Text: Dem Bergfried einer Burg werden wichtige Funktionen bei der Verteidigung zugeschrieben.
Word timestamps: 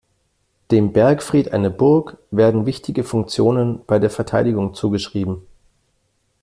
Dem 0.71 0.93
Bergfried 0.93 1.53
einer 1.53 1.69
Burg 1.69 2.17
werden 2.31 2.65
wichtige 2.65 3.03
Funktionen 3.03 3.81
bei 3.85 3.99
der 3.99 4.09
Verteidigung 4.09 4.73
zugeschrieben. 4.73 5.43